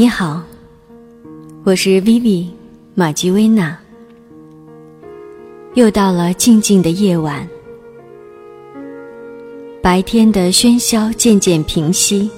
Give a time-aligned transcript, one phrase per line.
[0.00, 0.40] 你好，
[1.64, 2.46] 我是 Vivi
[2.94, 3.76] 马吉薇娜。
[5.74, 7.44] 又到了静静的夜晚，
[9.82, 12.30] 白天的喧嚣渐渐平息。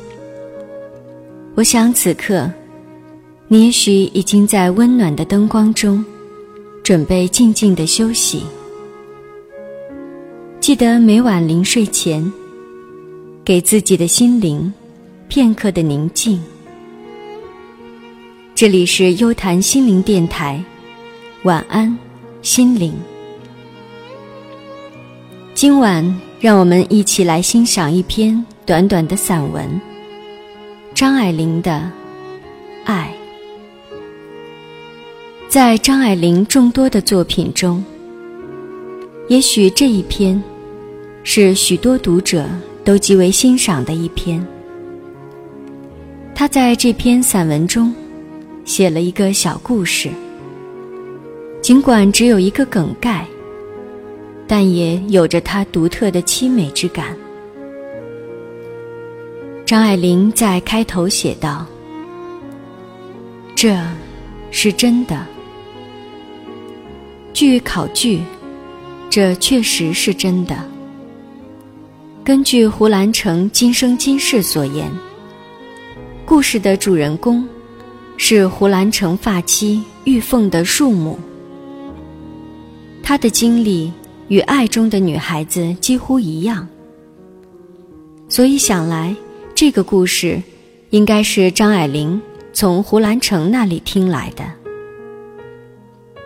[1.55, 2.51] 我想此刻，
[3.47, 6.03] 你也许已经在温暖的灯光中，
[6.83, 8.43] 准备静静的休息。
[10.61, 12.33] 记得每晚临睡前，
[13.45, 14.73] 给自己的心灵
[15.29, 16.43] 片刻的宁静。
[18.61, 20.63] 这里是优谈心灵电台，
[21.45, 21.99] 晚安，
[22.43, 22.93] 心灵。
[25.55, 29.67] 今晚让我们一起来欣赏一篇短短的散文——
[30.95, 31.71] 张爱玲的
[32.85, 33.11] 《爱》。
[35.49, 37.83] 在张爱玲众多的作品中，
[39.31, 40.39] 也许这一篇
[41.25, 42.47] 是许多读者
[42.85, 44.47] 都极为欣赏的一篇。
[46.35, 47.91] 她在这篇散文中。
[48.71, 50.09] 写了一个小故事，
[51.61, 53.27] 尽管只有一个梗概，
[54.47, 57.17] 但也有着它独特的凄美之感。
[59.67, 61.67] 张爱玲在开头写道
[63.57, 63.77] ：“这，
[64.53, 65.27] 是真的。
[67.33, 68.21] 据考据，
[69.11, 70.57] 这确实是真的。
[72.23, 74.89] 根据胡兰成今生今世所言，
[76.25, 77.45] 故事的主人公。”
[78.23, 81.19] 是胡兰成发妻玉凤的庶母，
[83.03, 83.91] 她的经历
[84.29, 86.69] 与爱中的女孩子几乎一样，
[88.29, 89.17] 所以想来
[89.55, 90.41] 这个故事
[90.91, 92.21] 应该是张爱玲
[92.53, 94.45] 从胡兰成那里听来的。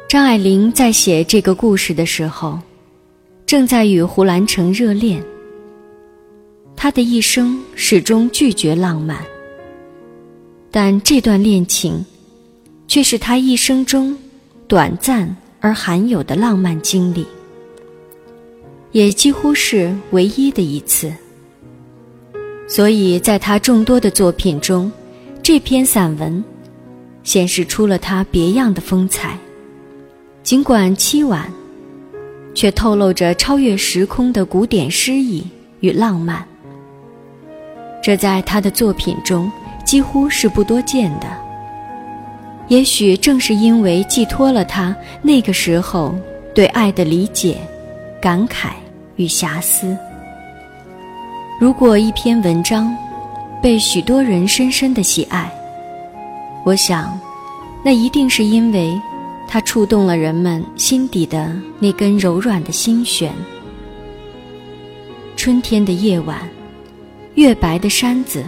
[0.08, 2.58] 张爱玲在写这个故事的时候，
[3.46, 5.22] 正在与胡兰成热恋，
[6.74, 9.24] 她的一生始终拒绝浪漫。
[10.76, 12.04] 但这段恋情，
[12.88, 14.18] 却是他一生中
[14.66, 17.24] 短暂而罕有的浪漫经历，
[18.90, 21.14] 也几乎是唯一的一次。
[22.66, 24.90] 所以在他众多的作品中，
[25.44, 26.42] 这篇散文
[27.22, 29.38] 显示出了他别样的风采。
[30.42, 31.48] 尽管凄婉，
[32.52, 35.46] 却透露着超越时空的古典诗意
[35.78, 36.44] 与浪漫。
[38.02, 39.48] 这在他的作品中。
[39.84, 41.26] 几乎是不多见的。
[42.68, 46.14] 也许正是因为寄托了他那个时候
[46.54, 47.58] 对爱的理解、
[48.20, 48.70] 感慨
[49.16, 49.96] 与遐思。
[51.60, 52.96] 如果一篇文章
[53.62, 55.52] 被许多人深深的喜爱，
[56.64, 57.18] 我想，
[57.84, 58.98] 那一定是因为
[59.46, 63.30] 它触动了人们心底的那根柔软的心弦。
[65.36, 66.38] 春天的夜晚，
[67.34, 68.42] 月白的山子。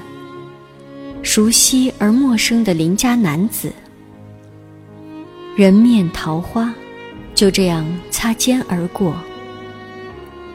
[1.27, 3.73] 熟悉而陌生的邻家男子，
[5.57, 6.73] 人面桃花，
[7.35, 9.13] 就这样擦肩而过。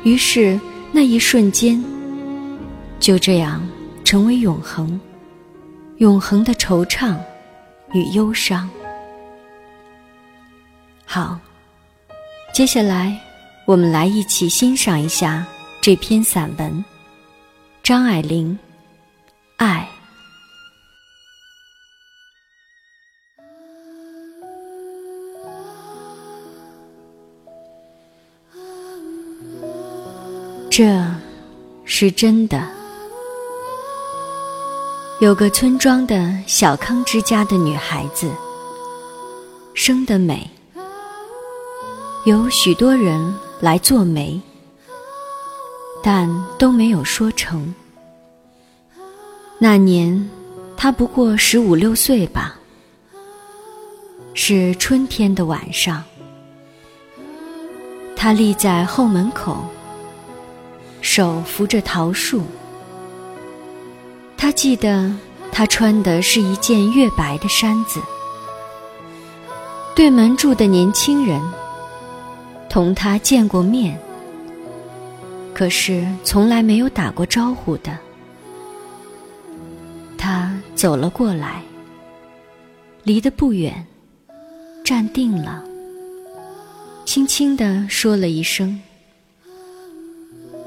[0.04, 0.58] 于是
[0.94, 1.84] 那一瞬间，
[3.02, 3.62] 就这样
[4.06, 4.98] 成为永恒，
[5.98, 7.18] 永恒的惆怅
[7.92, 8.68] 与忧伤。
[11.06, 11.38] 好，
[12.54, 13.20] 接下来
[13.66, 15.46] 我们来一起欣赏一下
[15.82, 16.84] 这篇散文，
[17.84, 18.58] 张爱玲，
[30.72, 31.06] 《这，
[31.84, 32.66] 是真的。
[35.20, 38.32] 有个村庄的小康之家的女孩子，
[39.74, 40.50] 生得美，
[42.24, 44.40] 有许多人来做媒，
[46.02, 47.76] 但都没有说成。
[49.60, 50.30] 那年，
[50.78, 52.56] 她不过十五六岁吧。
[54.34, 56.02] 是春天的晚上，
[58.16, 59.66] 她立在后门口。
[61.02, 62.44] 手扶着桃树，
[64.38, 65.12] 他记得，
[65.52, 68.00] 他穿的是一件月白的衫子。
[69.96, 71.42] 对门住的年轻人，
[72.70, 74.00] 同他见过面，
[75.54, 77.98] 可是从来没有打过招呼的。
[80.18, 81.62] 他走了过来，
[83.04, 83.86] 离得不远，
[84.84, 85.64] 站定了，
[87.06, 88.80] 轻轻地说了一声。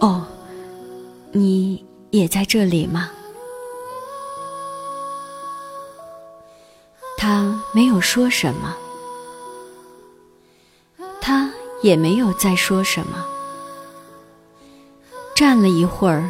[0.00, 0.26] 哦，
[1.32, 3.10] 你也在这里吗？
[7.16, 8.76] 他没有说什么，
[11.20, 11.50] 他
[11.82, 13.24] 也没有再说什么。
[15.34, 16.28] 站了一会儿，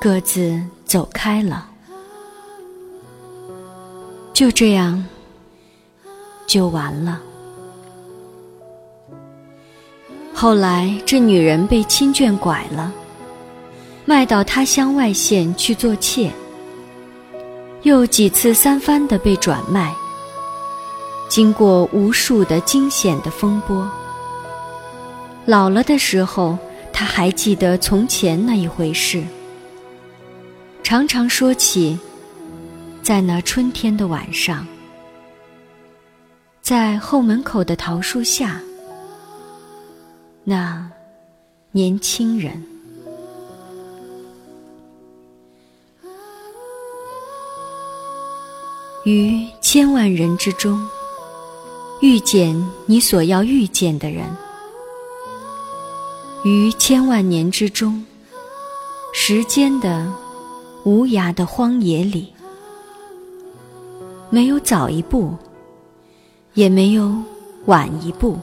[0.00, 1.68] 各自走开了。
[4.32, 5.04] 就这样，
[6.46, 7.20] 就完了。
[10.42, 12.92] 后来，这女人被亲眷拐了，
[14.04, 16.32] 卖到他乡外县去做妾，
[17.82, 19.94] 又几次三番的被转卖。
[21.28, 23.88] 经过无数的惊险的风波，
[25.46, 26.58] 老了的时候，
[26.92, 29.22] 他还记得从前那一回事，
[30.82, 31.96] 常常说起，
[33.00, 34.66] 在那春天的晚上，
[36.60, 38.60] 在后门口的桃树下，
[40.44, 40.90] 那
[41.70, 42.62] 年轻人，
[49.04, 50.80] 于千万人之中。
[52.00, 54.26] 遇见你所要遇见的人，
[56.44, 58.04] 于千万年之中，
[59.14, 60.12] 时间的
[60.84, 62.32] 无涯的荒野里，
[64.30, 65.32] 没有早一步，
[66.54, 67.16] 也没有
[67.66, 68.36] 晚一步，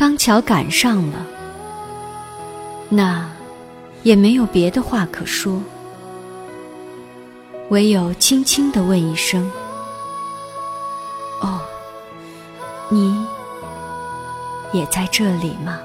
[0.00, 1.26] 刚巧赶上了，
[2.88, 3.30] 那
[4.02, 5.60] 也没有别的话可说，
[7.68, 9.52] 唯有轻轻的问一声。
[11.42, 11.60] 哦
[12.88, 13.14] 你
[14.72, 15.78] 也在这里吗？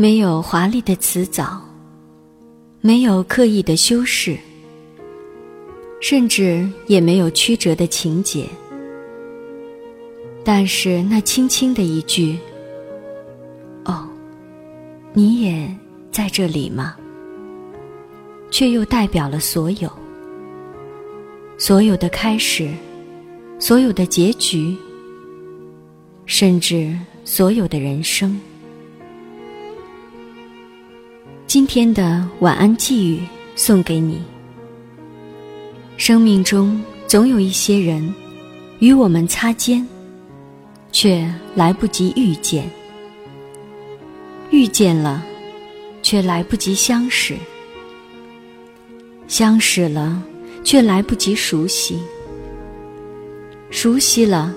[0.00, 1.60] 没有华丽的辞藻，
[2.80, 4.38] 没有刻意的修饰。
[6.00, 8.46] 甚至也没有曲折的情节，
[10.44, 12.38] 但是那轻轻的一句
[13.86, 14.08] “哦，
[15.12, 15.68] 你也
[16.12, 16.94] 在这里吗？”
[18.52, 19.90] 却又代表了所有，
[21.58, 22.70] 所有的开始，
[23.58, 24.76] 所有的结局，
[26.24, 28.40] 甚至所有的人生。
[31.48, 33.22] 今天的晚安寄语
[33.56, 34.22] 送给你。
[35.96, 38.14] 生命中总有一些人，
[38.80, 39.88] 与我们擦肩，
[40.92, 42.64] 却来不及遇见；
[44.50, 45.24] 遇见了，
[46.02, 47.36] 却来不及相识；
[49.26, 50.22] 相识了，
[50.62, 51.96] 却来不及熟悉；
[53.70, 54.54] 熟悉了，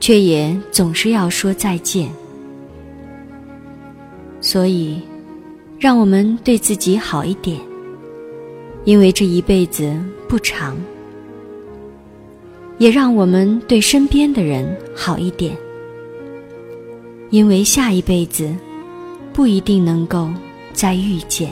[0.00, 2.10] 却也总是要说再见。
[4.40, 4.98] 所以，
[5.82, 7.60] 让我们对自己好一点，
[8.84, 9.92] 因为这一辈子。
[10.28, 10.76] 不长，
[12.78, 15.54] 也让我们对身边的人好一点，
[17.30, 18.54] 因为下一辈子
[19.32, 20.30] 不一定能够
[20.72, 21.50] 再遇见。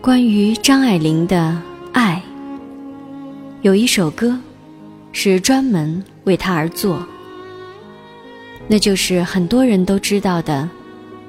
[0.00, 1.60] 关于张爱玲的
[1.92, 2.20] 爱，
[3.60, 4.40] 有一首歌
[5.12, 7.06] 是专门为她而作，
[8.66, 10.66] 那就是很多人都知道的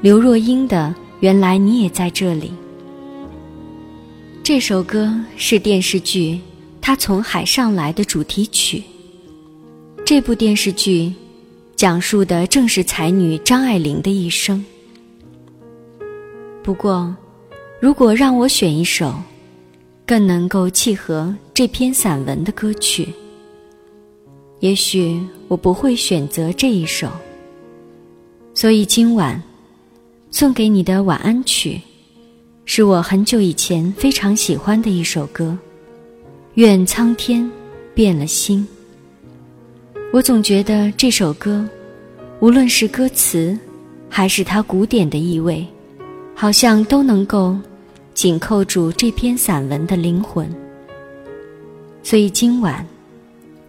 [0.02, 2.48] 刘若英的《原来你也在这里》。
[4.42, 6.36] 这首歌是电视剧
[6.80, 8.82] 《他从海上来的》主题曲。
[10.06, 11.14] 这部电视剧
[11.76, 14.64] 讲述的正是才女张爱玲的一生。
[16.64, 17.14] 不过，
[17.82, 19.14] 如果让我选一首
[20.06, 23.10] 更能够契合这篇散文的歌曲，
[24.62, 27.10] 也许我不会选择这一首。
[28.54, 29.42] 所以今晚
[30.32, 31.82] 送给你的晚安曲。
[32.66, 35.58] 是我很久以前非常喜欢的一首歌，
[36.54, 37.50] 愿苍天
[37.96, 38.68] 变了心。
[40.14, 41.68] 我总觉得这首歌，
[42.40, 43.58] 无论是歌词，
[44.08, 45.66] 还是它古典的意味，
[46.36, 47.58] 好像都能够
[48.14, 50.48] 紧扣住这篇散文的灵魂。
[52.04, 52.86] 所以今晚，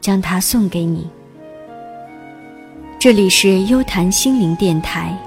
[0.00, 1.06] 将它送给你。
[2.98, 5.18] 这里是优谈心灵电台，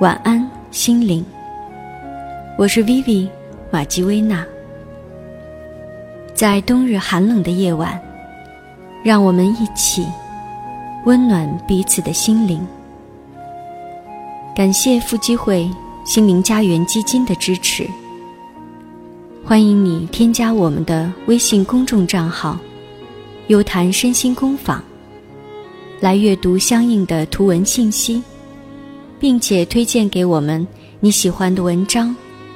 [0.00, 1.22] 晚安，心灵。
[2.56, 3.28] 我是 Vivi
[3.70, 4.46] 马吉薇娜，
[6.32, 8.00] 在冬日寒冷的夜晚，
[9.04, 10.06] 让我们一起
[11.04, 12.66] 温暖彼此的心灵。
[14.56, 15.70] 感谢富基会
[16.06, 17.86] 心灵家园基金的支持。
[19.44, 22.58] 欢迎你添加我们的微信公众账号
[23.48, 24.82] “优谈身心工坊”，
[26.00, 28.22] 来阅读相应的图文信息，
[29.20, 30.66] 并且推荐给我们
[30.98, 32.12] 你喜欢的文章。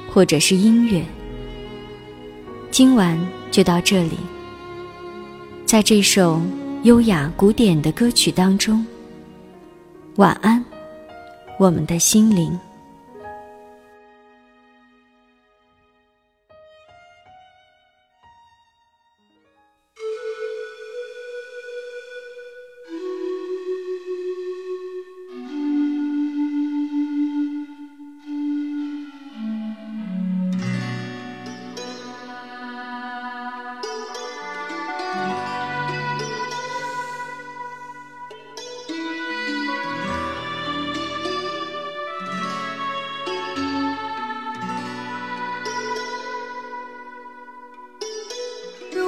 [0.07, 1.03] 或者是音乐，
[2.71, 3.19] 今晚
[3.51, 4.11] 就到这里。
[5.65, 6.41] 在这首
[6.83, 8.85] 优雅古典的歌曲当中，
[10.15, 10.63] 晚安，
[11.59, 12.57] 我们的心灵。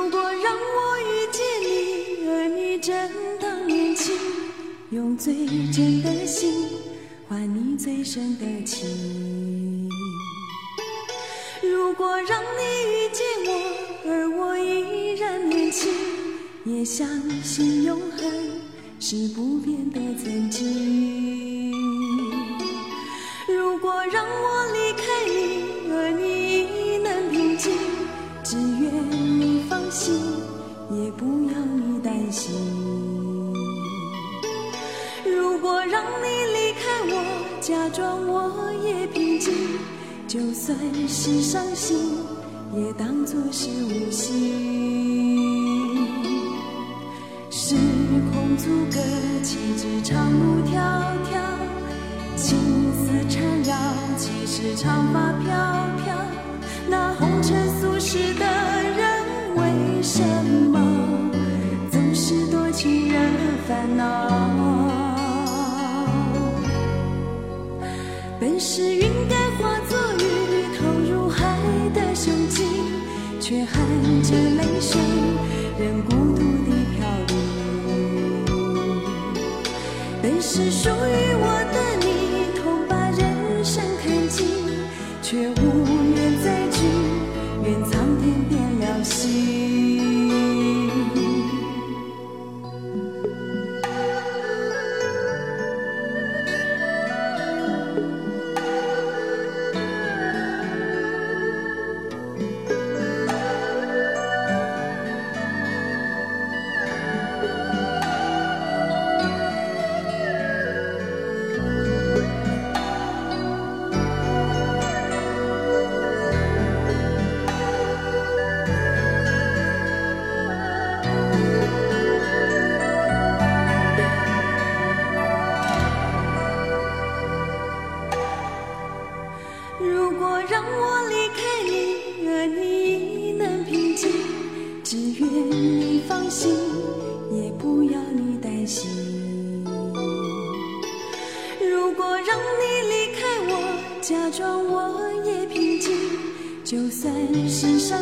[0.07, 3.11] 如果让我遇见你，而你正
[3.41, 4.15] 当年轻，
[4.89, 6.65] 用最真的心
[7.27, 9.89] 换你最深的情。
[11.61, 15.91] 如果让你遇见我，而我依然年轻，
[16.63, 17.05] 也相
[17.43, 18.31] 信永恒
[19.01, 21.69] 是不变的曾经。
[23.49, 24.56] 如果让我。
[41.07, 41.97] 是伤心，
[42.75, 44.53] 也当作是无心。
[47.49, 47.75] 时
[48.29, 48.99] 空阻隔，
[49.41, 50.75] 岂止长路迢
[51.31, 51.39] 迢，
[52.35, 52.57] 情
[52.91, 53.73] 丝缠绕，
[54.17, 55.47] 岂是长发飘
[56.03, 56.13] 飘？
[56.89, 59.23] 那红尘俗世的人，
[59.55, 60.21] 为什
[60.71, 60.77] 么
[61.89, 63.31] 总是多情人
[63.65, 64.03] 烦恼？
[68.39, 69.09] 本是云
[75.79, 77.31] 任孤独地飘零。
[80.23, 81.56] 本是属于我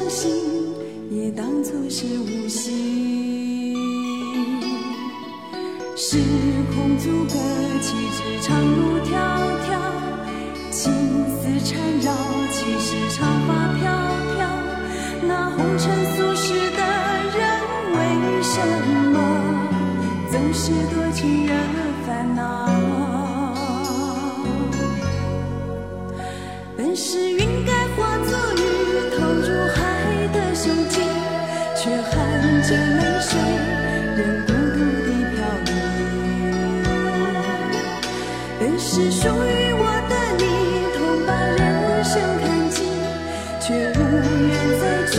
[0.09, 0.31] 心，
[1.12, 3.75] 也当作是无心。
[5.97, 6.17] 时
[6.74, 7.33] 空阻隔，
[7.81, 9.09] 岂止长路迢
[9.65, 9.71] 迢？
[10.71, 10.91] 情
[11.29, 12.12] 丝缠绕，
[12.51, 13.81] 岂是长发飘
[14.35, 14.38] 飘？
[15.27, 15.83] 那红尘
[16.15, 16.79] 俗世的
[17.38, 17.43] 人，
[17.93, 17.97] 为
[18.43, 18.53] 什
[19.13, 19.15] 么
[20.31, 21.53] 总是多情惹
[22.05, 22.64] 烦恼？
[33.25, 33.39] 着泪水，
[34.15, 35.70] 任孤独地飘零。
[38.60, 40.44] 本是属于我的你，
[40.96, 41.60] 同把人
[42.03, 42.77] 生看尽，
[43.60, 44.00] 却无
[44.48, 45.15] 缘再聚，